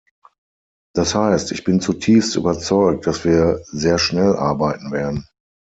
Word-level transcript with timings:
Das 0.95 1.13
heißt, 1.13 1.51
ich 1.51 1.63
bin 1.63 1.79
zutiefst 1.79 2.35
überzeugt, 2.35 3.05
dass 3.05 3.23
wir 3.23 3.59
sehr 3.65 3.99
schnell 3.99 4.35
arbeiten 4.35 4.91
werden. 4.91 5.27